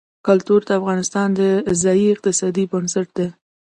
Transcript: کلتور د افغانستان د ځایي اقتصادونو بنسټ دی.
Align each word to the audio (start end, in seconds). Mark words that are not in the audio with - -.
کلتور 0.27 0.61
د 0.65 0.71
افغانستان 0.79 1.27
د 1.39 1.41
ځایي 1.81 2.05
اقتصادونو 2.13 2.69
بنسټ 2.71 3.07
دی. 3.17 3.27